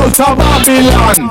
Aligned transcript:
out 0.00 0.20
of 0.20 0.38
Babylon. 0.38 1.28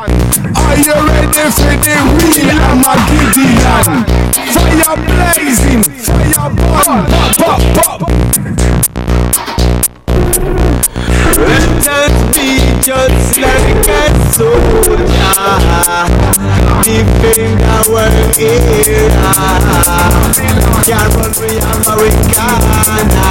Are 0.56 0.78
you 0.78 0.94
ready 1.10 1.50
for 1.58 1.74
the 1.82 1.96
real 2.22 2.60
Armageddon? 2.70 4.06
Fire 4.54 4.96
blazing, 5.10 5.84
fire 6.06 6.50
burn, 6.54 7.06
pop, 7.40 7.62
pop, 7.74 8.00
pop. 8.00 8.10
Let 11.40 11.88
us 11.88 12.16
be 12.36 12.48
just 12.82 13.32
like 13.42 13.90
a 13.90 14.06
soldier, 14.34 15.06
living 16.86 17.58
our 17.74 18.06
era. 18.38 19.34
Can't 20.86 21.14
run 21.16 21.32
free 21.34 21.58
Americana. 21.58 23.30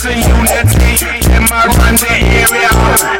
to 0.00 0.08
unity 0.08 0.96
Them 1.28 1.44
run 1.44 1.94
the 2.00 2.08
area 2.40 2.72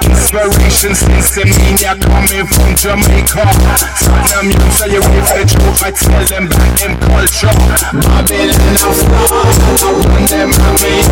Inspiration 0.09 0.95
since 0.97 1.37
the 1.37 1.45
media 1.45 1.93
coming 2.01 2.47
from 2.49 2.73
Jamaica 2.73 3.45
Tottenham 4.01 4.49
youth 4.49 4.73
so 4.81 4.87
you 4.89 5.01
give 5.13 5.29
the 5.29 5.45
truth 5.45 5.83
I 5.85 5.91
tell 5.93 6.25
them 6.25 6.49
black 6.49 6.73
them 6.81 6.97
culture 7.05 7.53
Babylon 8.01 8.77
I 8.81 8.93
fly. 8.97 9.29
I 9.77 9.93
want 9.93 10.31
them 10.33 10.51
to 10.57 10.71
mean 10.81 11.10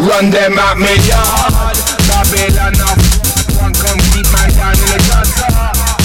run 0.00 0.30
them 0.30 0.56
at 0.58 0.76
me 0.80 0.92
yard. 1.04 1.76
Babylon 2.08 2.76
a 2.80 2.90
one 3.60 3.74
come 3.76 4.00
keep 4.12 4.26
man 4.32 4.48
down 4.56 4.72
in 4.72 4.88
the 4.88 5.00
gutter. 5.08 5.50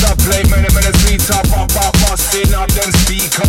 The 0.04 0.12
plate 0.28 0.48
many 0.52 0.68
many 0.76 0.92
streets 1.00 1.32
up 1.32 1.48
up 1.56 1.72
up 1.80 1.94
busting 2.04 2.52
up 2.54 2.70
them 2.76 2.92
speaker. 3.06 3.48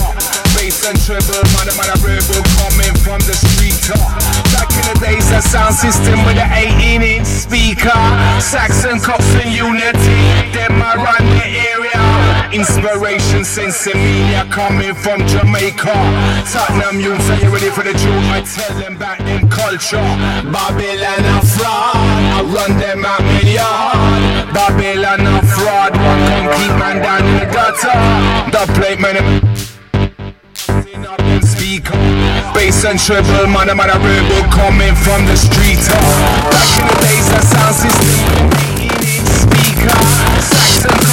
Bass 0.55 0.87
and 0.87 0.99
treble, 1.03 1.43
man, 1.59 1.69
man 1.75 1.91
a 1.91 1.97
rebel 2.01 2.43
coming 2.63 2.95
from 3.03 3.21
the 3.27 3.35
street 3.35 3.91
up. 3.91 4.07
Back 4.55 4.71
in 4.71 4.85
the 4.95 4.97
days, 5.03 5.29
a 5.35 5.43
sound 5.43 5.75
system 5.75 6.23
with 6.25 6.39
an 6.39 6.51
18 6.53 7.03
inch 7.03 7.27
speaker. 7.27 8.01
Saxon 8.41 9.01
cops 9.01 9.27
and 9.43 9.51
unity, 9.51 10.23
them 10.55 10.81
I 10.81 10.95
run 10.97 11.25
the. 11.31 11.36
Inspiration, 12.57 13.45
since 13.45 13.85
media 13.85 14.49
coming 14.51 14.95
from 14.95 15.21
Jamaica. 15.29 15.93
Tottenham 16.49 16.99
youths, 16.99 17.29
are 17.29 17.37
you 17.37 17.53
ready 17.53 17.69
for 17.69 17.85
the 17.85 17.93
truth? 17.93 18.25
I 18.33 18.41
tell 18.49 18.73
them 18.81 18.97
back 18.97 19.19
them 19.19 19.47
culture. 19.51 20.01
Babylon 20.49 21.21
a 21.21 21.45
fraud, 21.53 22.01
I 22.33 22.41
run 22.49 22.81
them 22.81 23.05
me 23.05 23.61
yard. 23.61 24.49
Babylon 24.57 25.21
a 25.29 25.45
fraud, 25.53 25.93
one 26.01 26.49
keep 26.57 26.73
man 26.81 27.05
down 27.05 27.29
in 27.29 27.45
the 27.45 27.47
gutter. 27.53 27.93
The 28.49 28.65
plate 28.73 29.01
man. 29.05 29.21
Speaker, 31.45 31.93
bass 32.57 32.87
and 32.87 32.99
treble, 32.99 33.53
man, 33.53 33.69
man, 33.77 33.93
a 33.93 34.01
rebel 34.01 34.49
coming 34.49 34.97
from 35.05 35.29
the 35.29 35.37
street. 35.37 35.85
Back 35.93 36.73
in 36.81 36.89
the 36.89 36.97
days, 37.05 37.29
the 37.29 37.41
sound 37.53 37.77
system, 37.77 38.17
speaker, 39.45 39.93
Saxon 40.41 41.06